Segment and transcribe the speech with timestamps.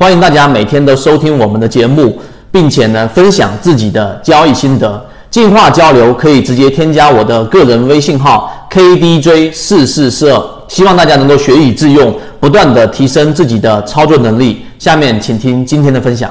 [0.00, 2.18] 欢迎大家每天都收听我们的节目，
[2.50, 5.04] 并且呢分享自己的交易心得。
[5.28, 14.64] 进化交流可以直接添加我的个人微信号 kdj 四四四二，希望大家能够学以致用，不断的提升自己的操作能力。
[14.78, 16.30] 下面请听今天的分享。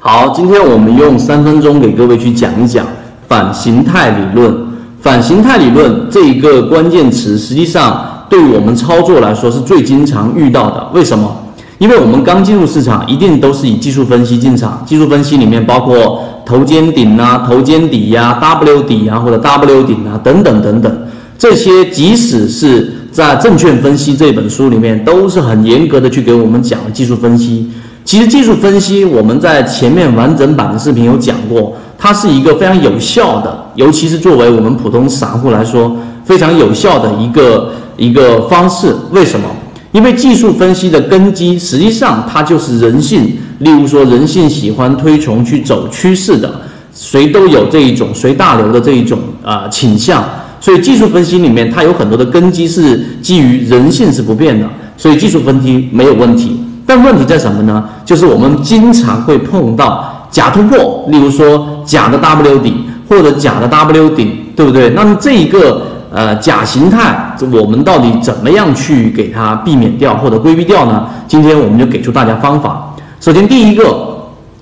[0.00, 2.84] 好，今天我们用三分钟给各位去讲一讲
[3.28, 4.52] 反形态理论。
[5.00, 10.84] 反形态理论这一个关键词，实际上对于我们操作来说是最经常遇到的。
[10.92, 11.36] 为什么？
[11.82, 14.84] 因为我们刚进入市场，一定都是以技术分析进场。
[14.86, 20.98] 技术分析里面包括头肩顶啊、头肩底呀、W 底啊或者 W 顶啊等等等等，
[21.36, 27.68] 这些即使是在《证券分析》这本书里面，都是很严格的去给我们讲的技术分析。
[28.04, 38.94] 其实技术分析我们在前面完整版的视频有讲过，它是一个非常有效的，尤其是作为我们普通散户来说非常有效的一个一个方式。
[39.10, 39.48] 为什么？
[39.92, 43.36] 因为技术分析的根基，实际上它就是人性。
[43.58, 46.50] 例如说，人性喜欢推崇去走趋势的，
[46.92, 50.24] 谁都有这一种随大流的这一种啊倾向。
[50.60, 56.58] 所以技术分析里面，它有很多的根基是基于人性是不变的，所以技术分析没有问题。
[56.86, 57.84] 但问题在什么呢？
[58.04, 62.74] 就是我们经常会碰到假突破，例如说假的 W 底
[63.08, 64.88] 或者假的 W 顶，对不对？
[64.90, 65.82] 那么这一个。
[66.14, 71.08] 呃，假形态，我们到底怎么样去给它避免掉或者规避掉呢？
[71.26, 72.94] 今天我们就给出大家方法。
[73.18, 73.84] 首先，第一个，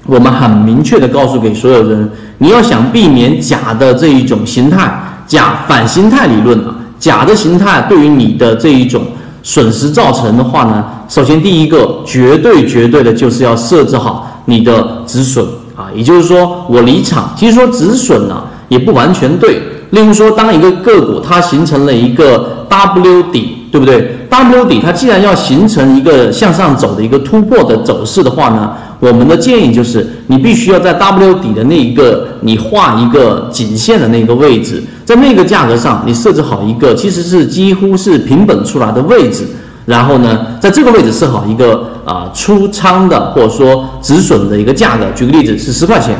[0.06, 4.92] 我们很明确的告诉给所有人，你要想避免假的这一种形态，
[5.26, 9.02] 假反形态理论啊，假的形态对于你的这一种
[9.42, 17.34] 损失造成的话呢，首先第一个，绝对绝对的就是要设置好你的止损啊，也就是说我离场。
[17.36, 19.60] 其实说止损呢，也不完全对。
[19.91, 39.44] 例如说，当一个个股它形成了一个 W 底，对不对？W 底它既然要形成一个向上走的一个突破的走势的话呢，我们的建议就是你必须要在 W 底的那一个你画一个颈线的那个位置，在那个价格上你设置好一个其实是几乎是平本出来的位置，
[39.87, 45.04] 然后呢，在这个位置设好一个啊出仓的或者说止损的一个价格。
[45.16, 46.16] 举个例子是十块钱。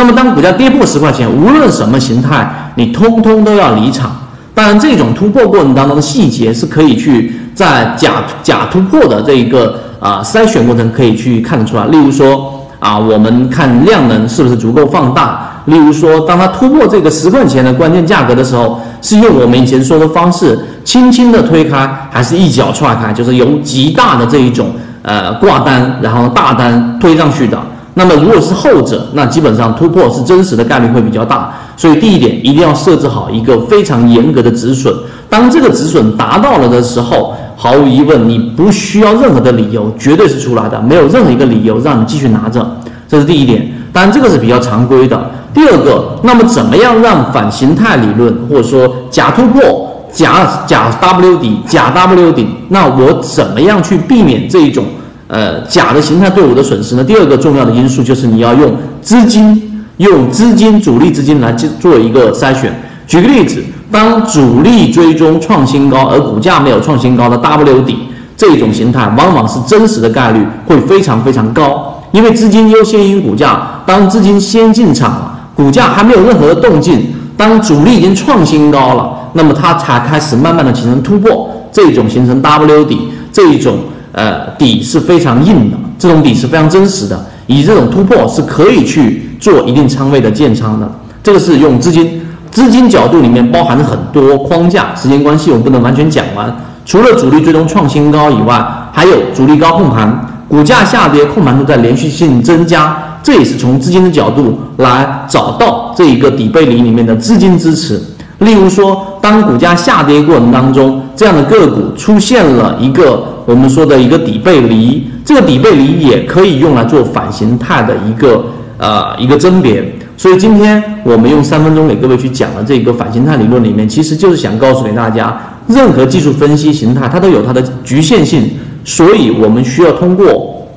[0.00, 4.10] 那么，当股价跌破十块钱，无论什么形态，你通通都要离场。
[4.54, 11.84] 当然，这种突破过程当中的细节是可以去在假假突破的这一个啊筛选过程可以去看得出来。
[11.88, 15.46] 例如说啊，我们看量能是不是足够放大。
[15.66, 24.70] 例如说，当它突破这个十块钱的关键价格的时候，是用我们以前说的方式轻轻的推开，还是一脚踹开，就是由极大的这一种
[25.02, 27.58] 呃挂单，然后大单推上去的。
[28.00, 31.52] 那么如果是后者，那基本上突破是真实的概率会比较大。
[31.76, 34.90] 所以第一点一定要设置好一个非常严格的止损。
[35.28, 42.66] 当这个止损达到了的时候，毫无疑问，你不需要任何的理由，绝对是出来的，没有任何一个理由让你继续拿着。
[43.06, 43.70] 这是第一点。
[43.92, 45.30] 当然这个是比较常规的。
[45.52, 54.84] 第二个，那么怎么样让反形态理论或者说假突破、假假 W 底、假 W 顶，那我怎么样去避免这一种？
[55.30, 57.04] 呃，假的形态对我的损失呢？
[57.04, 62.74] 第二个重要的因素就是你要用资金，用资金主力资金来去做一个筛选。
[63.06, 73.82] 举个例子，当主力追踪创新高，而股价没有创新高的 W 底这种形态，往往是真实的概率会非常非常高，因为资金优先于股价。
[73.86, 83.78] 当资金先进场，股价还没有任何的动静，当主力已经创新高了，那么它才开始慢慢的形成突破，这种形成 W 底这一种。
[84.12, 90.90] 呃，底是非常硬的，这种底是非常真实的，以这种突破是可以去做一定仓位的建仓的。
[91.22, 92.20] 这个是用资金，
[92.50, 96.52] 资金角度里面包含了很多框架，时间关系我们不能完全讲完。
[96.84, 108.02] 除了主力最终创新高以外，还有主力高控盘，股价下跌控盘都在连续性增加，这也是从资金的角度来找到这一个底背离里面的资金支持。
[108.40, 113.24] 例如说，当股价下跌过程当中，这样的个股出现了一个。
[113.46, 118.44] 我们说的一个底背离，这个底背离也可以用来做反形态的一个
[118.78, 119.82] 呃一个甄别。
[120.16, 128.48] 所以今天我们用三分钟给各位去讲了这个反形态理论里面，其实就是想告诉给大家，任何技术分析形态它都有它的局限性，
[128.84, 130.68] 所以我们需要通过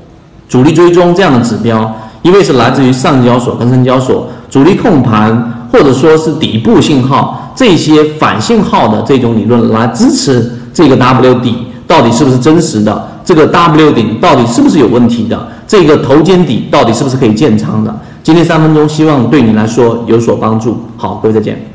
[0.49, 1.93] 主力追踪这样的指标，
[2.23, 11.57] 因为是来自于上交所跟深交所主力控盘或者说是底部信号这些反信号的这种理论来支持这个 W 底。
[11.85, 13.09] 到底是不是真实的？
[13.25, 15.47] 这个 W 顶到底是不是有问题的？
[15.67, 17.93] 这个头肩底到底是不是可以建仓的？
[18.23, 20.77] 今天三分钟，希望对你来说有所帮助。
[20.95, 21.72] 好，各位再见。